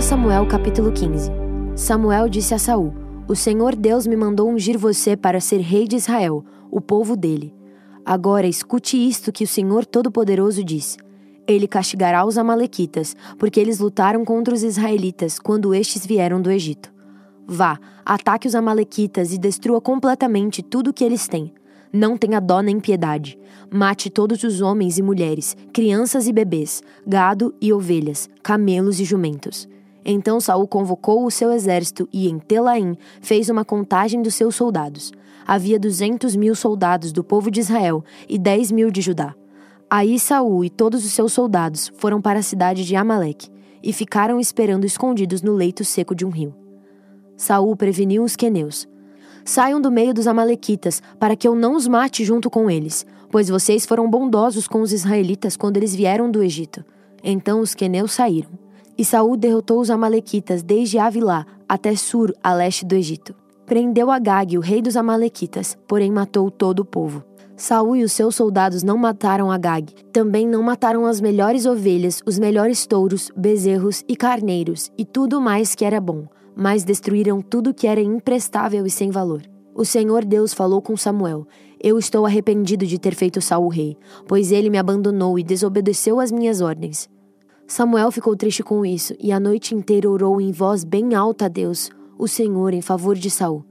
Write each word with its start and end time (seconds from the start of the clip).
1 0.00 0.02
Samuel 0.02 0.46
capítulo 0.46 0.90
15 0.90 1.30
Samuel 1.76 2.26
disse 2.26 2.54
a 2.54 2.58
Saul: 2.58 2.94
O 3.28 3.36
Senhor 3.36 3.76
Deus 3.76 4.06
me 4.06 4.16
mandou 4.16 4.48
ungir 4.48 4.78
você 4.78 5.14
para 5.14 5.42
ser 5.42 5.58
rei 5.58 5.86
de 5.86 5.96
Israel, 5.96 6.42
o 6.70 6.80
povo 6.80 7.14
dele. 7.14 7.54
Agora 8.02 8.46
escute 8.46 8.96
isto 8.96 9.30
que 9.30 9.44
o 9.44 9.46
Senhor 9.46 9.84
Todo-Poderoso 9.84 10.64
diz: 10.64 10.96
Ele 11.46 11.68
castigará 11.68 12.24
os 12.24 12.38
amalequitas, 12.38 13.14
porque 13.38 13.60
eles 13.60 13.78
lutaram 13.78 14.24
contra 14.24 14.54
os 14.54 14.62
israelitas 14.62 15.38
quando 15.38 15.74
estes 15.74 16.06
vieram 16.06 16.40
do 16.40 16.50
Egito. 16.50 16.90
Vá, 17.46 17.78
ataque 18.02 18.48
os 18.48 18.54
amalequitas 18.54 19.34
e 19.34 19.38
destrua 19.38 19.82
completamente 19.82 20.62
tudo 20.62 20.88
o 20.88 20.94
que 20.94 21.04
eles 21.04 21.28
têm. 21.28 21.52
Não 21.92 22.16
tenha 22.16 22.40
dó 22.40 22.62
nem 22.62 22.80
piedade. 22.80 23.38
Mate 23.70 24.08
todos 24.08 24.44
os 24.44 24.62
homens 24.62 24.96
e 24.96 25.02
mulheres, 25.02 25.54
crianças 25.74 26.26
e 26.26 26.32
bebês, 26.32 26.82
gado 27.06 27.54
e 27.60 27.70
ovelhas, 27.70 28.30
camelos 28.42 28.98
e 28.98 29.04
jumentos. 29.04 29.68
Então 30.10 30.40
Saul 30.40 30.66
convocou 30.66 31.24
o 31.24 31.30
seu 31.30 31.52
exército 31.52 32.08
e, 32.12 32.28
em 32.28 32.38
Telaim, 32.38 32.96
fez 33.20 33.48
uma 33.48 33.64
contagem 33.64 34.20
dos 34.20 34.34
seus 34.34 34.56
soldados. 34.56 35.12
Havia 35.46 35.78
duzentos 35.78 36.34
mil 36.34 36.54
soldados 36.56 37.12
do 37.12 37.22
povo 37.22 37.50
de 37.50 37.60
Israel 37.60 38.02
e 38.28 38.36
dez 38.36 38.72
mil 38.72 38.90
de 38.90 39.00
Judá. 39.00 39.34
Aí 39.88 40.18
Saul 40.18 40.64
e 40.64 40.70
todos 40.70 41.04
os 41.04 41.12
seus 41.12 41.32
soldados 41.32 41.92
foram 41.96 42.20
para 42.20 42.40
a 42.40 42.42
cidade 42.42 42.84
de 42.84 42.96
Amaleque 42.96 43.48
e 43.82 43.92
ficaram 43.92 44.40
esperando 44.40 44.84
escondidos 44.84 45.42
no 45.42 45.52
leito 45.52 45.84
seco 45.84 46.14
de 46.14 46.24
um 46.24 46.30
rio. 46.30 46.54
Saul 47.36 47.76
preveniu 47.76 48.24
os 48.24 48.34
queneus. 48.34 48.88
Saiam 49.44 49.80
do 49.80 49.90
meio 49.90 50.12
dos 50.12 50.26
amalequitas, 50.26 51.00
para 51.18 51.34
que 51.34 51.46
eu 51.46 51.54
não 51.54 51.74
os 51.74 51.86
mate 51.88 52.24
junto 52.24 52.50
com 52.50 52.68
eles, 52.68 53.06
pois 53.30 53.48
vocês 53.48 53.86
foram 53.86 54.10
bondosos 54.10 54.66
com 54.68 54.82
os 54.82 54.92
israelitas 54.92 55.56
quando 55.56 55.76
eles 55.76 55.94
vieram 55.94 56.30
do 56.30 56.42
Egito. 56.42 56.84
Então 57.22 57.60
os 57.60 57.74
queneus 57.74 58.12
saíram. 58.12 58.69
E 58.96 59.04
Saul 59.04 59.36
derrotou 59.36 59.80
os 59.80 59.90
amalequitas 59.90 60.62
desde 60.62 60.98
Avilá 60.98 61.46
até 61.68 61.94
Sur, 61.96 62.34
a 62.42 62.52
leste 62.52 62.84
do 62.84 62.94
Egito. 62.94 63.34
Prendeu 63.64 64.10
Agag, 64.10 64.58
o 64.58 64.60
rei 64.60 64.82
dos 64.82 64.96
amalequitas, 64.96 65.78
porém 65.86 66.10
matou 66.10 66.50
todo 66.50 66.80
o 66.80 66.84
povo. 66.84 67.24
Saul 67.56 67.96
e 67.96 68.04
os 68.04 68.12
seus 68.12 68.34
soldados 68.34 68.82
não 68.82 68.96
mataram 68.96 69.50
Agag. 69.50 69.92
Também 70.12 70.46
não 70.46 70.62
mataram 70.62 71.06
as 71.06 71.20
melhores 71.20 71.66
ovelhas, 71.66 72.22
os 72.26 72.38
melhores 72.38 72.86
touros, 72.86 73.30
bezerros 73.36 74.02
e 74.08 74.16
carneiros, 74.16 74.90
e 74.96 75.04
tudo 75.04 75.40
mais 75.40 75.74
que 75.74 75.84
era 75.84 76.00
bom 76.00 76.26
mas 76.60 76.84
destruíram 76.84 77.40
tudo 77.40 77.72
que 77.74 77.86
era 77.86 78.02
imprestável 78.02 78.84
e 78.86 78.90
sem 78.90 79.10
valor. 79.10 79.42
O 79.74 79.84
Senhor 79.84 80.24
Deus 80.24 80.52
falou 80.52 80.82
com 80.82 80.96
Samuel: 80.96 81.46
Eu 81.82 81.98
estou 81.98 82.26
arrependido 82.26 82.84
de 82.86 82.98
ter 82.98 83.14
feito 83.14 83.40
Saul 83.40 83.68
rei, 83.68 83.96
pois 84.28 84.52
ele 84.52 84.68
me 84.68 84.76
abandonou 84.76 85.38
e 85.38 85.42
desobedeceu 85.42 86.20
às 86.20 86.30
minhas 86.30 86.60
ordens. 86.60 87.08
Samuel 87.70 88.10
ficou 88.10 88.34
triste 88.34 88.64
com 88.64 88.84
isso 88.84 89.14
e 89.20 89.30
a 89.30 89.38
noite 89.38 89.76
inteira 89.76 90.10
orou 90.10 90.40
em 90.40 90.50
voz 90.50 90.82
bem 90.82 91.14
alta 91.14 91.44
a 91.44 91.48
Deus, 91.48 91.88
o 92.18 92.26
Senhor, 92.26 92.74
em 92.74 92.82
favor 92.82 93.14
de 93.14 93.30
Saul. 93.30 93.64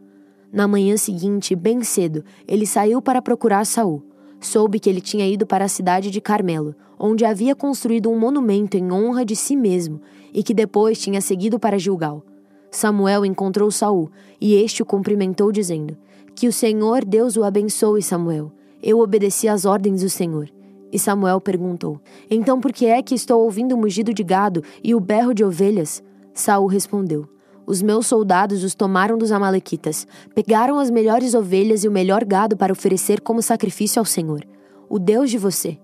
Na 0.53 0.69
manhã 0.69 0.95
seguinte, 0.95 1.53
bem 1.53 1.83
cedo, 1.83 2.23
ele 2.47 2.65
saiu 2.65 3.01
para 3.01 3.21
procurar 3.21 3.65
Saul. 3.65 4.01
Soube 4.39 4.79
que 4.79 4.89
ele 4.89 5.01
tinha 5.01 5.27
ido 5.27 5.45
para 5.45 5.65
a 5.65 5.67
cidade 5.67 6.09
de 6.09 6.21
Carmelo, 6.21 6.73
onde 6.97 7.25
havia 7.25 7.53
construído 7.53 8.09
um 8.09 8.17
monumento 8.17 8.77
em 8.77 8.89
honra 8.89 9.25
de 9.25 9.35
si 9.35 9.53
mesmo, 9.53 9.99
e 10.33 10.41
que 10.43 10.53
depois 10.53 10.97
tinha 10.97 11.19
seguido 11.19 11.59
para 11.59 11.77
Gilgal. 11.77 12.23
Samuel 12.71 13.25
encontrou 13.25 13.69
Saul, 13.69 14.09
e 14.39 14.53
este 14.53 14.81
o 14.81 14.85
cumprimentou 14.85 15.51
dizendo: 15.51 15.97
Que 16.33 16.47
o 16.47 16.53
Senhor 16.53 17.03
Deus 17.03 17.35
o 17.35 17.43
abençoe, 17.43 18.01
Samuel. 18.01 18.49
Eu 18.81 19.01
obedeci 19.01 19.49
às 19.49 19.65
ordens 19.65 20.01
do 20.01 20.09
Senhor. 20.09 20.49
E 20.91 20.97
Samuel 20.97 21.39
perguntou: 21.39 21.99
Então 22.29 22.59
por 22.59 22.71
que 22.71 22.85
é 22.85 23.01
que 23.01 23.15
estou 23.15 23.43
ouvindo 23.43 23.73
o 23.73 23.77
mugido 23.77 24.13
de 24.13 24.23
gado 24.23 24.63
e 24.83 24.95
o 24.95 24.99
berro 24.99 25.33
de 25.33 25.43
ovelhas? 25.43 26.03
Saul 26.33 26.67
respondeu: 26.67 27.27
Os 27.65 27.81
meus 27.81 28.07
soldados 28.07 28.63
os 28.63 28.73
tomaram 28.73 29.17
dos 29.17 29.31
amalequitas, 29.31 30.07
pegaram 30.33 30.79
as 30.79 30.89
melhores 30.89 31.33
ovelhas 31.33 31.83
e 31.83 31.87
o 31.87 31.91
melhor 31.91 32.23
gado 32.25 32.57
para 32.57 32.73
oferecer 32.73 33.21
como 33.21 33.41
sacrifício 33.41 33.99
ao 33.99 34.05
Senhor, 34.05 34.45
o 34.89 34.97
Deus 34.97 35.29
de 35.29 35.37
você, 35.37 35.77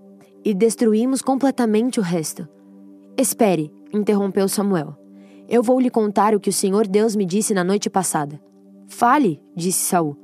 e 0.43 0.53
destruímos 0.53 1.21
completamente 1.21 1.99
o 1.99 2.03
resto. 2.03 2.47
Espere, 3.17 3.71
interrompeu 3.93 4.47
Samuel. 4.47 4.95
Eu 5.47 5.61
vou 5.61 5.79
lhe 5.79 5.91
contar 5.91 6.33
o 6.33 6.39
que 6.39 6.49
o 6.49 6.53
Senhor 6.53 6.87
Deus 6.87 7.15
me 7.15 7.25
disse 7.25 7.53
na 7.53 7.63
noite 7.63 7.89
passada. 7.89 8.41
Fale, 8.87 9.39
disse 9.55 9.85
Saul. 9.85 10.17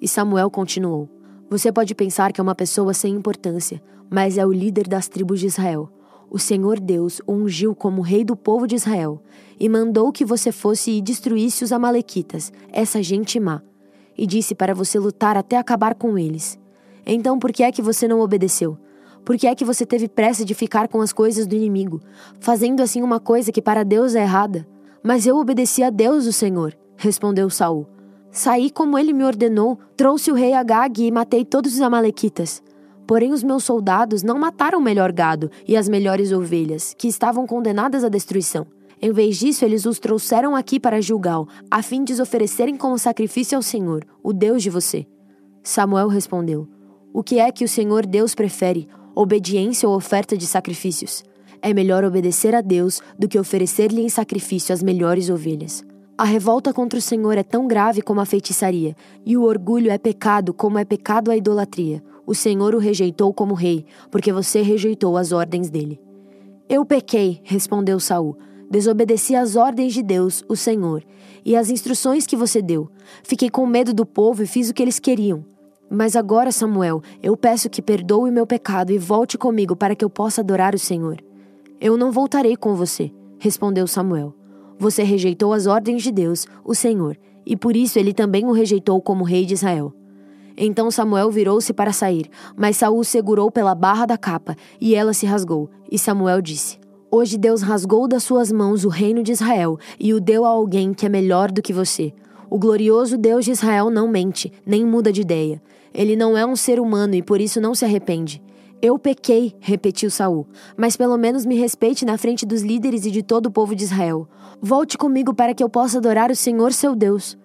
E 0.00 0.08
Samuel 0.08 0.50
continuou: 0.50 1.08
Você 1.52 1.70
pode 1.70 1.94
pensar 1.94 2.32
que 2.32 2.40
é 2.40 2.42
uma 2.42 2.54
pessoa 2.54 2.94
sem 2.94 3.14
importância, 3.14 3.82
mas 4.08 4.38
é 4.38 4.46
o 4.46 4.50
líder 4.50 4.88
das 4.88 5.06
tribos 5.06 5.38
de 5.38 5.48
Israel. 5.48 5.86
O 6.30 6.38
Senhor 6.38 6.80
Deus 6.80 7.20
o 7.26 7.32
ungiu 7.34 7.74
como 7.74 8.00
rei 8.00 8.24
do 8.24 8.34
povo 8.34 8.66
de 8.66 8.74
Israel 8.74 9.22
e 9.60 9.68
mandou 9.68 10.10
que 10.10 10.24
você 10.24 10.50
fosse 10.50 10.92
e 10.92 11.02
destruísse 11.02 11.62
os 11.62 11.70
Amalequitas, 11.70 12.50
essa 12.72 13.02
gente 13.02 13.38
má, 13.38 13.60
e 14.16 14.26
disse 14.26 14.54
para 14.54 14.74
você 14.74 14.98
lutar 14.98 15.36
até 15.36 15.58
acabar 15.58 15.94
com 15.94 16.16
eles. 16.16 16.58
Então 17.04 17.38
por 17.38 17.52
que 17.52 17.62
é 17.62 17.70
que 17.70 17.82
você 17.82 18.08
não 18.08 18.20
obedeceu? 18.20 18.78
Por 19.22 19.36
que 19.36 19.46
é 19.46 19.54
que 19.54 19.62
você 19.62 19.84
teve 19.84 20.08
pressa 20.08 20.46
de 20.46 20.54
ficar 20.54 20.88
com 20.88 21.02
as 21.02 21.12
coisas 21.12 21.46
do 21.46 21.54
inimigo, 21.54 22.00
fazendo 22.40 22.80
assim 22.80 23.02
uma 23.02 23.20
coisa 23.20 23.52
que 23.52 23.60
para 23.60 23.84
Deus 23.84 24.14
é 24.14 24.22
errada? 24.22 24.66
Mas 25.02 25.26
eu 25.26 25.36
obedeci 25.36 25.82
a 25.82 25.90
Deus, 25.90 26.24
o 26.24 26.32
Senhor, 26.32 26.74
respondeu 26.96 27.50
Saul. 27.50 27.86
Saí 28.34 28.70
como 28.70 28.98
ele 28.98 29.12
me 29.12 29.24
ordenou, 29.24 29.78
trouxe 29.94 30.30
o 30.30 30.34
rei 30.34 30.54
Agag 30.54 31.04
e 31.04 31.12
matei 31.12 31.44
todos 31.44 31.74
os 31.74 31.82
amalequitas. 31.82 32.62
Porém, 33.06 33.30
os 33.30 33.42
meus 33.42 33.62
soldados 33.62 34.22
não 34.22 34.38
mataram 34.38 34.78
o 34.78 34.82
melhor 34.82 35.12
gado 35.12 35.50
e 35.68 35.76
as 35.76 35.86
melhores 35.86 36.32
ovelhas, 36.32 36.94
que 36.96 37.08
estavam 37.08 37.46
condenadas 37.46 38.02
à 38.04 38.08
destruição. 38.08 38.66
Em 39.02 39.12
vez 39.12 39.36
disso, 39.36 39.66
eles 39.66 39.84
os 39.84 39.98
trouxeram 39.98 40.56
aqui 40.56 40.80
para 40.80 41.02
Gilgal, 41.02 41.46
a 41.70 41.82
fim 41.82 42.02
de 42.04 42.14
os 42.14 42.20
oferecerem 42.20 42.74
como 42.74 42.98
sacrifício 42.98 43.54
ao 43.54 43.62
Senhor, 43.62 44.02
o 44.22 44.32
Deus 44.32 44.62
de 44.62 44.70
você. 44.70 45.06
Samuel 45.62 46.08
respondeu: 46.08 46.66
O 47.12 47.22
que 47.22 47.38
é 47.38 47.52
que 47.52 47.64
o 47.64 47.68
Senhor 47.68 48.06
Deus 48.06 48.34
prefere, 48.34 48.88
obediência 49.14 49.86
ou 49.86 49.94
oferta 49.94 50.38
de 50.38 50.46
sacrifícios. 50.46 51.22
É 51.60 51.74
melhor 51.74 52.02
obedecer 52.02 52.54
a 52.54 52.62
Deus 52.62 53.02
do 53.18 53.28
que 53.28 53.38
oferecer-lhe 53.38 54.00
em 54.00 54.08
sacrifício 54.08 54.72
as 54.72 54.82
melhores 54.82 55.28
ovelhas. 55.28 55.84
A 56.22 56.24
revolta 56.24 56.72
contra 56.72 57.00
o 57.00 57.02
Senhor 57.02 57.36
é 57.36 57.42
tão 57.42 57.66
grave 57.66 58.00
como 58.00 58.20
a 58.20 58.24
feitiçaria, 58.24 58.94
e 59.26 59.36
o 59.36 59.42
orgulho 59.42 59.90
é 59.90 59.98
pecado 59.98 60.54
como 60.54 60.78
é 60.78 60.84
pecado 60.84 61.32
a 61.32 61.36
idolatria. 61.36 62.00
O 62.24 62.32
Senhor 62.32 62.76
o 62.76 62.78
rejeitou 62.78 63.34
como 63.34 63.54
rei, 63.54 63.84
porque 64.08 64.32
você 64.32 64.62
rejeitou 64.62 65.16
as 65.16 65.32
ordens 65.32 65.68
dele. 65.68 66.00
Eu 66.68 66.84
pequei, 66.84 67.40
respondeu 67.42 67.98
Saul. 67.98 68.38
Desobedeci 68.70 69.34
às 69.34 69.56
ordens 69.56 69.94
de 69.94 70.00
Deus, 70.00 70.44
o 70.48 70.54
Senhor, 70.54 71.02
e 71.44 71.56
às 71.56 71.70
instruções 71.70 72.24
que 72.24 72.36
você 72.36 72.62
deu. 72.62 72.88
Fiquei 73.24 73.50
com 73.50 73.66
medo 73.66 73.92
do 73.92 74.06
povo 74.06 74.44
e 74.44 74.46
fiz 74.46 74.70
o 74.70 74.74
que 74.74 74.80
eles 74.80 75.00
queriam. 75.00 75.44
Mas 75.90 76.14
agora, 76.14 76.52
Samuel, 76.52 77.02
eu 77.20 77.36
peço 77.36 77.68
que 77.68 77.82
perdoe 77.82 78.30
o 78.30 78.32
meu 78.32 78.46
pecado 78.46 78.92
e 78.92 78.96
volte 78.96 79.36
comigo 79.36 79.74
para 79.74 79.96
que 79.96 80.04
eu 80.04 80.08
possa 80.08 80.40
adorar 80.40 80.72
o 80.72 80.78
Senhor. 80.78 81.16
Eu 81.80 81.96
não 81.96 82.12
voltarei 82.12 82.54
com 82.54 82.76
você, 82.76 83.10
respondeu 83.40 83.88
Samuel. 83.88 84.32
Você 84.82 85.04
rejeitou 85.04 85.52
as 85.52 85.68
ordens 85.68 86.02
de 86.02 86.10
Deus, 86.10 86.44
o 86.64 86.74
Senhor, 86.74 87.16
e 87.46 87.56
por 87.56 87.76
isso 87.76 88.00
ele 88.00 88.12
também 88.12 88.46
o 88.46 88.50
rejeitou 88.50 89.00
como 89.00 89.22
rei 89.22 89.46
de 89.46 89.54
Israel. 89.54 89.94
Então 90.56 90.90
Samuel 90.90 91.30
virou-se 91.30 91.72
para 91.72 91.92
sair, 91.92 92.28
mas 92.56 92.78
Saul 92.78 93.04
segurou 93.04 93.48
pela 93.48 93.76
barra 93.76 94.06
da 94.06 94.18
capa, 94.18 94.56
e 94.80 94.96
ela 94.96 95.12
se 95.12 95.24
rasgou. 95.24 95.70
E 95.88 95.96
Samuel 95.96 96.42
disse: 96.42 96.80
Hoje 97.12 97.38
Deus 97.38 97.62
rasgou 97.62 98.08
das 98.08 98.24
suas 98.24 98.50
mãos 98.50 98.84
o 98.84 98.88
reino 98.88 99.22
de 99.22 99.30
Israel 99.30 99.78
e 100.00 100.12
o 100.12 100.20
deu 100.20 100.44
a 100.44 100.48
alguém 100.48 100.92
que 100.92 101.06
é 101.06 101.08
melhor 101.08 101.52
do 101.52 101.62
que 101.62 101.72
você. 101.72 102.12
O 102.50 102.58
glorioso 102.58 103.16
Deus 103.16 103.44
de 103.44 103.52
Israel 103.52 103.88
não 103.88 104.08
mente, 104.08 104.52
nem 104.66 104.84
muda 104.84 105.12
de 105.12 105.20
ideia. 105.20 105.62
Ele 105.94 106.16
não 106.16 106.36
é 106.36 106.44
um 106.44 106.56
ser 106.56 106.80
humano 106.80 107.14
e 107.14 107.22
por 107.22 107.40
isso 107.40 107.60
não 107.60 107.72
se 107.72 107.84
arrepende. 107.84 108.42
Eu 108.84 108.98
pequei, 108.98 109.54
repetiu 109.60 110.10
Saul, 110.10 110.44
mas 110.76 110.96
pelo 110.96 111.16
menos 111.16 111.46
me 111.46 111.54
respeite 111.54 112.04
na 112.04 112.18
frente 112.18 112.44
dos 112.44 112.62
líderes 112.62 113.06
e 113.06 113.12
de 113.12 113.22
todo 113.22 113.46
o 113.46 113.50
povo 113.50 113.76
de 113.76 113.84
Israel. 113.84 114.28
Volte 114.60 114.98
comigo 114.98 115.32
para 115.32 115.54
que 115.54 115.62
eu 115.62 115.68
possa 115.68 115.98
adorar 115.98 116.32
o 116.32 116.34
Senhor 116.34 116.72
seu 116.72 116.96
Deus. 116.96 117.38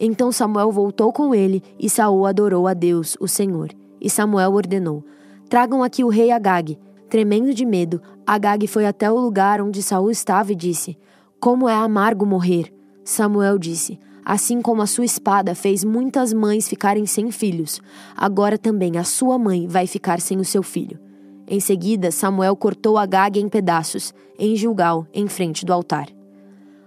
Então 0.00 0.32
Samuel 0.32 0.72
voltou 0.72 1.12
com 1.12 1.34
ele 1.34 1.62
e 1.78 1.90
Saul 1.90 2.24
adorou 2.24 2.66
a 2.66 2.72
Deus, 2.72 3.18
o 3.20 3.28
Senhor. 3.28 3.68
E 4.00 4.08
Samuel 4.08 4.54
ordenou: 4.54 5.04
Tragam 5.50 5.82
aqui 5.82 6.02
o 6.02 6.08
rei 6.08 6.30
Agag. 6.30 6.78
Tremendo 7.10 7.52
de 7.52 7.66
medo, 7.66 8.00
Agag 8.26 8.66
foi 8.66 8.86
até 8.86 9.12
o 9.12 9.18
lugar 9.18 9.60
onde 9.60 9.82
Saul 9.82 10.10
estava 10.10 10.52
e 10.52 10.56
disse: 10.56 10.96
Como 11.38 11.68
é 11.68 11.74
amargo 11.74 12.24
morrer. 12.24 12.72
Samuel 13.04 13.58
disse: 13.58 14.00
Assim 14.28 14.60
como 14.60 14.82
a 14.82 14.86
sua 14.86 15.06
espada 15.06 15.54
fez 15.54 15.82
muitas 15.82 16.34
mães 16.34 16.68
ficarem 16.68 17.06
sem 17.06 17.30
filhos, 17.30 17.80
agora 18.14 18.58
também 18.58 18.98
a 18.98 19.02
sua 19.02 19.38
mãe 19.38 19.66
vai 19.66 19.86
ficar 19.86 20.20
sem 20.20 20.38
o 20.38 20.44
seu 20.44 20.62
filho. 20.62 20.98
Em 21.46 21.58
seguida, 21.60 22.10
Samuel 22.10 22.54
cortou 22.54 22.98
Agag 22.98 23.40
em 23.40 23.48
pedaços, 23.48 24.12
em 24.38 24.54
Gilgal, 24.54 25.06
em 25.14 25.26
frente 25.28 25.64
do 25.64 25.72
altar. 25.72 26.08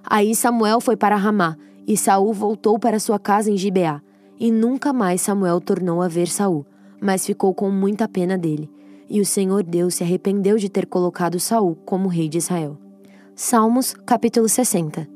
Aí 0.03 0.35
Samuel 0.35 0.79
foi 0.79 0.95
para 0.95 1.15
Ramá, 1.15 1.57
e 1.87 1.97
Saul 1.97 2.31
voltou 2.31 2.77
para 2.77 2.99
sua 2.99 3.17
casa 3.17 3.49
em 3.49 3.57
Gibeá. 3.57 4.03
E 4.39 4.51
nunca 4.51 4.93
mais 4.93 5.21
Samuel 5.21 5.59
tornou 5.59 5.99
a 6.03 6.07
ver 6.07 6.27
Saul, 6.27 6.63
mas 7.01 7.25
ficou 7.25 7.55
com 7.55 7.71
muita 7.71 8.07
pena 8.07 8.37
dele. 8.37 8.69
E 9.09 9.19
o 9.19 9.25
Senhor 9.25 9.63
Deus 9.63 9.95
se 9.95 10.03
arrependeu 10.03 10.59
de 10.59 10.69
ter 10.69 10.85
colocado 10.85 11.39
Saul 11.39 11.75
como 11.87 12.07
rei 12.07 12.29
de 12.29 12.37
Israel. 12.37 12.77
Salmos, 13.35 13.95
capítulo 14.05 14.47
60. 14.47 15.07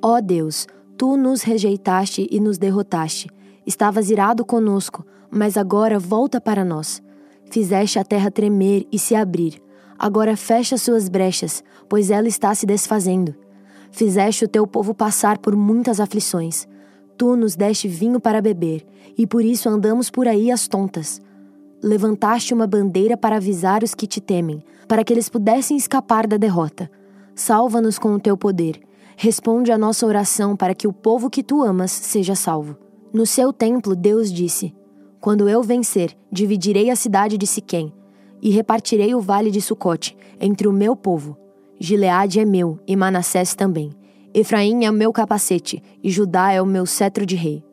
Ó 0.00 0.20
Deus, 0.20 0.68
tu 0.96 1.16
nos 1.16 1.42
rejeitaste 1.42 2.26
e 2.30 2.40
nos 2.40 2.58
derrotaste. 2.58 3.28
Estavas 3.66 4.10
irado 4.10 4.44
conosco, 4.44 5.04
mas 5.30 5.56
agora 5.56 5.98
volta 5.98 6.40
para 6.40 6.64
nós. 6.64 7.02
Fizeste 7.50 7.98
a 7.98 8.04
terra 8.04 8.30
tremer 8.30 8.86
e 8.90 8.98
se 8.98 9.14
abrir. 9.14 9.60
Agora 9.98 10.36
fecha 10.36 10.76
suas 10.76 11.08
brechas, 11.08 11.62
pois 11.88 12.10
ela 12.10 12.28
está 12.28 12.54
se 12.54 12.66
desfazendo. 12.66 13.34
Fizeste 13.90 14.44
o 14.44 14.48
teu 14.48 14.66
povo 14.66 14.92
passar 14.92 15.38
por 15.38 15.54
muitas 15.54 16.00
aflições. 16.00 16.66
Tu 17.16 17.36
nos 17.36 17.54
deste 17.54 17.86
vinho 17.86 18.18
para 18.18 18.40
beber, 18.40 18.84
e 19.16 19.26
por 19.26 19.44
isso 19.44 19.68
andamos 19.68 20.10
por 20.10 20.26
aí 20.26 20.50
às 20.50 20.66
tontas. 20.66 21.22
Levantaste 21.82 22.52
uma 22.52 22.66
bandeira 22.66 23.16
para 23.16 23.36
avisar 23.36 23.84
os 23.84 23.94
que 23.94 24.06
te 24.06 24.20
temem, 24.20 24.64
para 24.88 25.04
que 25.04 25.12
eles 25.12 25.28
pudessem 25.28 25.76
escapar 25.76 26.26
da 26.26 26.36
derrota. 26.36 26.90
Salva-nos 27.34 27.98
com 27.98 28.14
o 28.14 28.20
teu 28.20 28.36
poder. 28.36 28.80
Responde 29.16 29.70
a 29.70 29.78
nossa 29.78 30.06
oração 30.06 30.56
para 30.56 30.74
que 30.74 30.88
o 30.88 30.92
povo 30.92 31.30
que 31.30 31.42
tu 31.42 31.62
amas 31.62 31.90
seja 31.90 32.34
salvo. 32.34 32.76
No 33.12 33.24
seu 33.24 33.52
templo, 33.52 33.94
Deus 33.94 34.32
disse: 34.32 34.74
Quando 35.20 35.48
eu 35.48 35.62
vencer, 35.62 36.16
dividirei 36.30 36.90
a 36.90 36.96
cidade 36.96 37.38
de 37.38 37.46
Siquém 37.46 37.92
e 38.42 38.50
repartirei 38.50 39.14
o 39.14 39.20
vale 39.20 39.50
de 39.50 39.60
Sucote 39.60 40.16
entre 40.40 40.68
o 40.68 40.72
meu 40.72 40.94
povo. 40.94 41.36
Gileade 41.78 42.40
é 42.40 42.44
meu 42.44 42.78
e 42.86 42.94
Manassés 42.96 43.54
também. 43.54 43.90
Efraim 44.34 44.84
é 44.84 44.90
o 44.90 44.94
meu 44.94 45.12
capacete 45.12 45.82
e 46.02 46.10
Judá 46.10 46.52
é 46.52 46.60
o 46.60 46.66
meu 46.66 46.84
cetro 46.84 47.24
de 47.24 47.36
rei. 47.36 47.64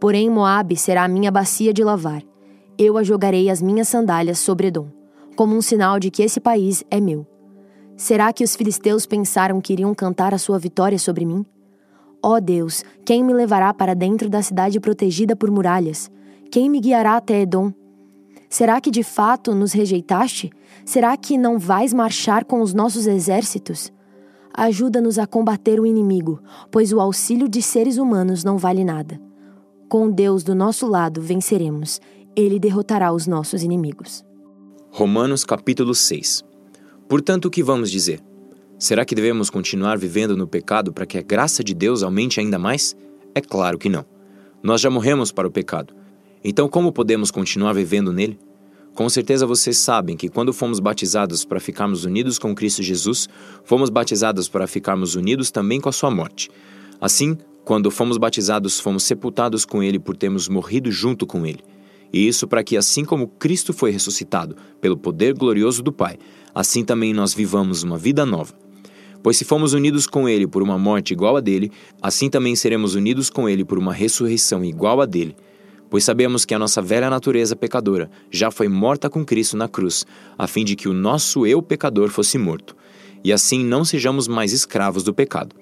Porém, 0.00 0.28
Moabe 0.28 0.76
será 0.76 1.04
a 1.04 1.08
minha 1.08 1.30
bacia 1.30 1.72
de 1.72 1.84
lavar. 1.84 2.22
Eu 2.76 2.98
a 2.98 3.02
jogarei 3.02 3.48
as 3.48 3.62
minhas 3.62 3.88
sandálias 3.88 4.38
sobre 4.38 4.66
Edom, 4.66 4.88
como 5.36 5.56
um 5.56 5.62
sinal 5.62 6.00
de 6.00 6.10
que 6.10 6.22
esse 6.22 6.40
país 6.40 6.84
é 6.90 7.00
meu. 7.00 7.26
Será 7.96 8.32
que 8.32 8.42
os 8.42 8.56
filisteus 8.56 9.06
pensaram 9.06 9.60
que 9.60 9.72
iriam 9.72 9.94
cantar 9.94 10.34
a 10.34 10.38
sua 10.38 10.58
vitória 10.58 10.98
sobre 10.98 11.24
mim? 11.24 11.46
Ó 12.22 12.36
oh 12.36 12.40
Deus, 12.40 12.82
quem 13.04 13.22
me 13.22 13.32
levará 13.32 13.72
para 13.72 13.94
dentro 13.94 14.28
da 14.28 14.42
cidade 14.42 14.80
protegida 14.80 15.36
por 15.36 15.50
muralhas? 15.50 16.10
Quem 16.50 16.68
me 16.68 16.80
guiará 16.80 17.16
até 17.16 17.42
Edom? 17.42 17.72
Será 18.48 18.80
que 18.80 18.90
de 18.90 19.02
fato 19.02 19.54
nos 19.54 19.72
rejeitaste? 19.72 20.50
Será 20.84 21.16
que 21.16 21.38
não 21.38 21.58
vais 21.58 21.92
marchar 21.92 22.44
com 22.44 22.60
os 22.60 22.74
nossos 22.74 23.06
exércitos? 23.06 23.92
Ajuda-nos 24.52 25.18
a 25.18 25.26
combater 25.26 25.80
o 25.80 25.86
inimigo, 25.86 26.40
pois 26.70 26.92
o 26.92 27.00
auxílio 27.00 27.48
de 27.48 27.60
seres 27.60 27.98
humanos 27.98 28.42
não 28.42 28.56
vale 28.56 28.84
nada. 28.84 29.20
Com 29.88 30.10
Deus 30.10 30.42
do 30.42 30.54
nosso 30.54 30.86
lado 30.86 31.20
venceremos. 31.20 32.00
Ele 32.36 32.58
derrotará 32.58 33.12
os 33.12 33.26
nossos 33.28 33.62
inimigos. 33.62 34.24
Romanos 34.90 35.44
capítulo 35.44 35.94
6 35.94 36.53
Portanto, 37.08 37.46
o 37.46 37.50
que 37.50 37.62
vamos 37.62 37.90
dizer? 37.90 38.20
Será 38.78 39.04
que 39.04 39.14
devemos 39.14 39.50
continuar 39.50 39.98
vivendo 39.98 40.36
no 40.36 40.46
pecado 40.46 40.92
para 40.92 41.06
que 41.06 41.18
a 41.18 41.22
graça 41.22 41.62
de 41.62 41.74
Deus 41.74 42.02
aumente 42.02 42.40
ainda 42.40 42.58
mais? 42.58 42.96
É 43.34 43.40
claro 43.40 43.78
que 43.78 43.88
não. 43.88 44.04
Nós 44.62 44.80
já 44.80 44.88
morremos 44.88 45.30
para 45.30 45.46
o 45.46 45.50
pecado. 45.50 45.94
Então, 46.42 46.68
como 46.68 46.92
podemos 46.92 47.30
continuar 47.30 47.72
vivendo 47.72 48.12
nele? 48.12 48.38
Com 48.94 49.08
certeza 49.08 49.46
vocês 49.46 49.76
sabem 49.76 50.16
que 50.16 50.28
quando 50.28 50.52
fomos 50.52 50.78
batizados 50.78 51.44
para 51.44 51.58
ficarmos 51.58 52.04
unidos 52.04 52.38
com 52.38 52.54
Cristo 52.54 52.82
Jesus, 52.82 53.28
fomos 53.64 53.90
batizados 53.90 54.48
para 54.48 54.66
ficarmos 54.66 55.14
unidos 55.14 55.50
também 55.50 55.80
com 55.80 55.88
a 55.88 55.92
sua 55.92 56.10
morte. 56.10 56.48
Assim, 57.00 57.36
quando 57.64 57.90
fomos 57.90 58.18
batizados, 58.18 58.78
fomos 58.78 59.02
sepultados 59.02 59.64
com 59.64 59.82
ele 59.82 59.98
por 59.98 60.16
termos 60.16 60.48
morrido 60.48 60.92
junto 60.92 61.26
com 61.26 61.44
ele. 61.44 61.60
E 62.14 62.28
isso 62.28 62.46
para 62.46 62.62
que, 62.62 62.76
assim 62.76 63.04
como 63.04 63.26
Cristo 63.26 63.72
foi 63.72 63.90
ressuscitado 63.90 64.56
pelo 64.80 64.96
poder 64.96 65.34
glorioso 65.34 65.82
do 65.82 65.92
Pai, 65.92 66.16
assim 66.54 66.84
também 66.84 67.12
nós 67.12 67.34
vivamos 67.34 67.82
uma 67.82 67.98
vida 67.98 68.24
nova. 68.24 68.54
Pois 69.20 69.36
se 69.36 69.44
fomos 69.44 69.72
unidos 69.72 70.06
com 70.06 70.28
Ele 70.28 70.46
por 70.46 70.62
uma 70.62 70.78
morte 70.78 71.12
igual 71.12 71.36
a 71.36 71.40
dele, 71.40 71.72
assim 72.00 72.30
também 72.30 72.54
seremos 72.54 72.94
unidos 72.94 73.28
com 73.28 73.48
Ele 73.48 73.64
por 73.64 73.78
uma 73.78 73.92
ressurreição 73.92 74.64
igual 74.64 75.00
a 75.00 75.06
dele. 75.06 75.34
Pois 75.90 76.04
sabemos 76.04 76.44
que 76.44 76.54
a 76.54 76.58
nossa 76.58 76.80
velha 76.80 77.10
natureza 77.10 77.56
pecadora 77.56 78.08
já 78.30 78.48
foi 78.48 78.68
morta 78.68 79.10
com 79.10 79.24
Cristo 79.24 79.56
na 79.56 79.66
cruz, 79.66 80.06
a 80.38 80.46
fim 80.46 80.64
de 80.64 80.76
que 80.76 80.88
o 80.88 80.94
nosso 80.94 81.44
eu 81.44 81.60
pecador 81.60 82.10
fosse 82.10 82.38
morto, 82.38 82.76
e 83.24 83.32
assim 83.32 83.64
não 83.64 83.84
sejamos 83.84 84.28
mais 84.28 84.52
escravos 84.52 85.02
do 85.02 85.12
pecado. 85.12 85.56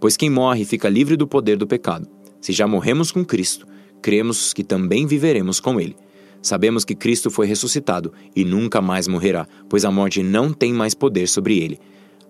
Pois 0.00 0.16
quem 0.16 0.30
morre 0.30 0.64
fica 0.64 0.88
livre 0.88 1.16
do 1.16 1.28
poder 1.28 1.56
do 1.56 1.66
pecado. 1.66 2.08
Se 2.40 2.52
já 2.52 2.66
morremos 2.66 3.12
com 3.12 3.24
Cristo, 3.24 3.68
cremos 4.06 4.52
que 4.52 4.62
também 4.62 5.04
viveremos 5.04 5.58
com 5.58 5.80
Ele. 5.80 5.96
Sabemos 6.40 6.84
que 6.84 6.94
Cristo 6.94 7.28
foi 7.28 7.44
ressuscitado 7.44 8.12
e 8.36 8.44
nunca 8.44 8.80
mais 8.80 9.08
morrerá, 9.08 9.48
pois 9.68 9.84
a 9.84 9.90
morte 9.90 10.22
não 10.22 10.52
tem 10.52 10.72
mais 10.72 10.94
poder 10.94 11.26
sobre 11.26 11.58
ele. 11.58 11.80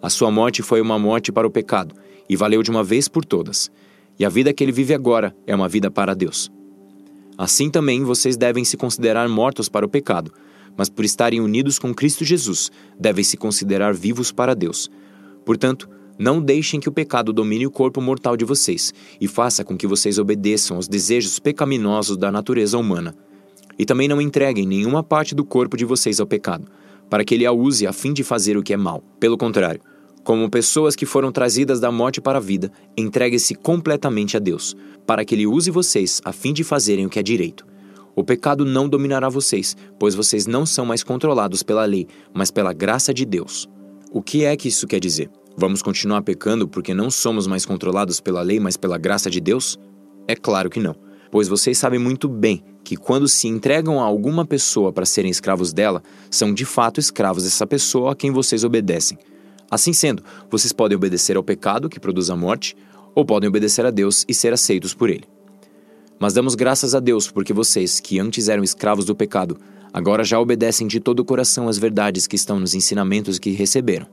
A 0.01 0.09
sua 0.09 0.31
morte 0.31 0.63
foi 0.63 0.81
uma 0.81 0.99
morte 0.99 1.31
para 1.31 1.47
o 1.47 1.51
pecado 1.51 1.95
e 2.31 2.35
valeu 2.35 2.63
de 2.63 2.71
uma 2.71 2.83
vez 2.83 3.09
por 3.09 3.27
todas. 3.27 3.71
E 4.19 4.25
a 4.25 4.31
vida 4.31 4.55
que 4.55 4.65
ele 4.65 4.73
vive 4.73 4.95
agora 4.95 5.37
é 5.47 5.55
uma 5.55 5.69
vida 5.69 5.91
para 5.91 6.15
Deus. 6.15 6.51
Assim 7.37 7.69
também 7.69 8.03
vocês 8.05 8.39
devem 8.39 8.65
se 8.65 8.79
considerar 8.79 9.29
mortos 9.29 9.69
para 9.69 9.85
o 9.85 9.89
pecado, 9.91 10.33
mas 10.79 10.89
por 10.89 11.05
estarem 11.05 11.43
unidos 11.43 11.79
com 11.79 11.95
Cristo 11.95 12.25
Jesus, 12.25 12.71
devem 12.99 13.23
se 13.23 13.37
considerar 13.37 13.93
vivos 13.93 14.33
para 14.33 14.55
Deus. 14.55 14.91
Portanto, 15.45 15.91
não 16.19 16.41
deixem 16.41 16.81
que 16.81 16.89
o 16.89 16.93
pecado 16.93 17.33
domine 17.33 17.67
o 17.67 17.71
corpo 17.71 18.01
mortal 18.01 18.37
de 18.37 18.45
vocês 18.45 18.93
e 19.21 19.29
faça 19.29 19.65
com 19.65 19.77
que 19.77 19.87
vocês 19.87 20.19
obedeçam 20.19 20.77
aos 20.77 20.89
desejos 20.89 21.39
pecaminosos 21.39 22.17
da 22.17 22.33
natureza 22.33 22.79
humana. 22.79 23.15
E 23.79 23.85
também 23.85 24.09
não 24.09 24.21
entreguem 24.21 24.67
nenhuma 24.67 25.03
parte 25.03 25.35
do 25.35 25.45
corpo 25.45 25.77
de 25.77 25.85
vocês 25.85 26.19
ao 26.19 26.27
pecado, 26.27 26.67
para 27.11 27.25
que 27.25 27.35
ele 27.35 27.45
a 27.45 27.53
use 27.53 27.87
a 27.87 27.93
fim 27.93 28.13
de 28.13 28.25
fazer 28.25 28.57
o 28.57 28.63
que 28.63 28.73
é 28.73 28.77
mal. 28.77 29.03
Pelo 29.21 29.37
contrário, 29.37 29.81
como 30.25 30.51
pessoas 30.51 30.97
que 30.97 31.07
foram 31.07 31.31
trazidas 31.31 31.79
da 31.79 31.93
morte 31.93 32.21
para 32.21 32.39
a 32.39 32.41
vida, 32.41 32.73
entregue-se 32.97 33.55
completamente 33.55 34.37
a 34.37 34.41
Deus, 34.41 34.77
para 35.07 35.25
que 35.25 35.35
ele 35.35 35.47
use 35.47 35.71
vocês 35.71 36.21
a 36.25 36.33
fim 36.33 36.53
de 36.53 36.65
fazerem 36.65 37.07
o 37.07 37.09
que 37.09 37.19
é 37.19 37.23
direito. 37.23 37.65
O 38.15 38.25
pecado 38.25 38.65
não 38.65 38.89
dominará 38.89 39.29
vocês, 39.29 39.77
pois 39.99 40.15
vocês 40.15 40.47
não 40.47 40.65
são 40.65 40.87
mais 40.87 41.05
controlados 41.05 41.63
pela 41.63 41.85
lei, 41.85 42.09
mas 42.33 42.51
pela 42.51 42.73
graça 42.73 43.13
de 43.13 43.27
Deus. 43.27 43.69
O 44.11 44.23
que 44.23 44.43
é 44.43 44.57
que 44.57 44.69
isso 44.69 44.87
quer 44.87 44.99
dizer? 44.99 45.31
Vamos 45.57 45.83
continuar 45.83 46.23
pecando 46.23 46.69
porque 46.69 46.93
não 46.93 47.11
somos 47.11 47.47
mais 47.47 47.65
controlados 47.65 48.21
pela 48.21 48.43
lei, 48.43 48.61
mas 48.61 48.77
pela 48.77 48.99
graça 48.99 49.31
de 49.31 49.41
Deus? 49.41 49.79
É 50.29 50.37
claro 50.37 50.69
que 50.69 50.81
não 50.81 51.07
pois 51.31 51.49
vocês 51.49 51.77
sabem 51.77 51.99
muito 51.99 52.29
bem 52.29 52.63
que 52.85 52.97
quando 52.97 53.29
se 53.29 53.49
entregam 53.49 54.01
a 54.01 54.05
alguma 54.05 54.45
pessoa 54.45 54.93
para 54.93 55.05
serem 55.05 55.31
escravos 55.31 55.73
dela, 55.73 56.03
são 56.31 56.55
de 56.55 56.65
fato 56.65 57.01
escravos 57.01 57.43
dessa 57.43 57.67
pessoa 57.67 58.13
a 58.13 58.17
quem 58.17 58.31
vocês 58.31 58.65
obedecem. 58.65 59.19
Assim 59.71 59.93
sendo, 59.93 60.23
vocês 60.51 60.73
podem 60.73 60.97
obedecer 60.97 61.37
ao 61.37 61.43
pecado 61.43 61.89
que 61.89 61.99
produz 61.99 62.31
a 62.31 62.37
morte, 62.37 62.77
ou 63.15 63.25
podem 63.25 63.49
obedecer 63.49 63.85
a 63.85 63.91
Deus 63.91 64.25
e 64.29 64.35
ser 64.35 64.53
aceitos 64.53 64.95
por 64.95 65.11
Ele. 65.11 65.25
Mas 66.19 66.33
damos 66.33 66.55
graças 66.55 66.95
a 66.95 67.01
Deus 67.01 67.31
porque 67.31 67.53
vocês, 67.53 67.99
que 67.99 68.21
antes 68.21 68.49
eram 68.49 68.63
escravos 68.63 69.05
do 69.05 69.15
pecado, 69.15 69.59
agora 69.93 70.23
já 70.23 70.39
obedecem 70.39 70.87
de 70.87 71.01
todo 71.01 71.21
o 71.21 71.25
coração 71.25 71.69
às 71.69 71.77
verdades 71.77 72.27
que 72.27 72.37
estão 72.37 72.61
nos 72.61 72.75
ensinamentos 72.75 73.39
que 73.39 73.51
receberam. 73.51 74.07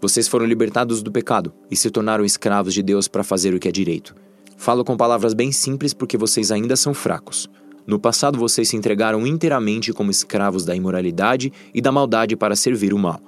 Vocês 0.00 0.28
foram 0.28 0.44
libertados 0.44 1.02
do 1.02 1.10
pecado 1.10 1.52
e 1.70 1.76
se 1.76 1.90
tornaram 1.90 2.24
escravos 2.24 2.74
de 2.74 2.82
Deus 2.82 3.08
para 3.08 3.24
fazer 3.24 3.54
o 3.54 3.58
que 3.58 3.68
é 3.68 3.72
direito. 3.72 4.14
Falo 4.56 4.84
com 4.84 4.96
palavras 4.96 5.34
bem 5.34 5.50
simples 5.50 5.94
porque 5.94 6.16
vocês 6.16 6.50
ainda 6.50 6.76
são 6.76 6.92
fracos. 6.92 7.48
No 7.86 7.98
passado 7.98 8.38
vocês 8.38 8.68
se 8.68 8.76
entregaram 8.76 9.26
inteiramente 9.26 9.92
como 9.92 10.10
escravos 10.10 10.64
da 10.64 10.74
imoralidade 10.74 11.52
e 11.72 11.80
da 11.80 11.92
maldade 11.92 12.36
para 12.36 12.56
servir 12.56 12.92
o 12.92 12.98
mal. 12.98 13.20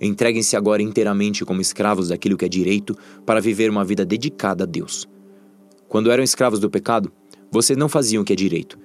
Entreguem-se 0.00 0.56
agora 0.56 0.82
inteiramente 0.82 1.44
como 1.44 1.60
escravos 1.60 2.08
daquilo 2.08 2.36
que 2.36 2.44
é 2.44 2.48
direito 2.48 2.96
para 3.24 3.40
viver 3.40 3.70
uma 3.70 3.84
vida 3.84 4.04
dedicada 4.04 4.64
a 4.64 4.66
Deus. 4.66 5.08
Quando 5.88 6.10
eram 6.10 6.22
escravos 6.22 6.60
do 6.60 6.70
pecado, 6.70 7.10
vocês 7.50 7.78
não 7.78 7.88
faziam 7.88 8.22
o 8.22 8.24
que 8.24 8.32
é 8.32 8.36
direito. 8.36 8.78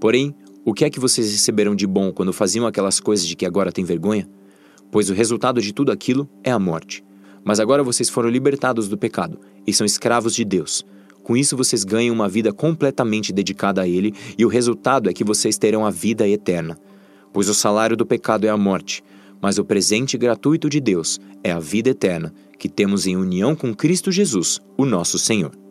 Porém, 0.00 0.34
o 0.64 0.74
que 0.74 0.84
é 0.84 0.90
que 0.90 1.00
vocês 1.00 1.30
receberam 1.32 1.74
de 1.74 1.86
bom 1.86 2.12
quando 2.12 2.32
faziam 2.32 2.66
aquelas 2.66 3.00
coisas 3.00 3.26
de 3.26 3.34
que 3.34 3.46
agora 3.46 3.72
têm 3.72 3.84
vergonha? 3.84 4.28
Pois 4.90 5.10
o 5.10 5.14
resultado 5.14 5.60
de 5.60 5.72
tudo 5.72 5.92
aquilo 5.92 6.28
é 6.42 6.50
a 6.50 6.58
morte. 6.58 7.04
Mas 7.44 7.60
agora 7.60 7.82
vocês 7.82 8.08
foram 8.08 8.28
libertados 8.28 8.88
do 8.88 8.98
pecado 8.98 9.38
e 9.66 9.72
são 9.72 9.84
escravos 9.84 10.34
de 10.34 10.44
Deus. 10.44 10.84
Com 11.22 11.36
isso, 11.36 11.56
vocês 11.56 11.84
ganham 11.84 12.14
uma 12.14 12.28
vida 12.28 12.52
completamente 12.52 13.32
dedicada 13.32 13.82
a 13.82 13.88
Ele, 13.88 14.14
e 14.38 14.46
o 14.46 14.48
resultado 14.48 15.10
é 15.10 15.12
que 15.12 15.22
vocês 15.22 15.58
terão 15.58 15.84
a 15.84 15.90
vida 15.90 16.26
eterna. 16.26 16.78
Pois 17.32 17.50
o 17.50 17.54
salário 17.54 17.96
do 17.96 18.06
pecado 18.06 18.46
é 18.46 18.48
a 18.48 18.56
morte, 18.56 19.04
mas 19.40 19.58
o 19.58 19.64
presente 19.64 20.16
gratuito 20.16 20.70
de 20.70 20.80
Deus 20.80 21.20
é 21.44 21.50
a 21.50 21.58
vida 21.58 21.90
eterna, 21.90 22.32
que 22.58 22.68
temos 22.68 23.06
em 23.06 23.14
união 23.14 23.54
com 23.54 23.74
Cristo 23.74 24.10
Jesus, 24.10 24.58
o 24.76 24.86
nosso 24.86 25.18
Senhor. 25.18 25.67